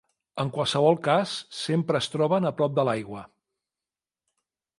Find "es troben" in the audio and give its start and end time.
2.05-2.51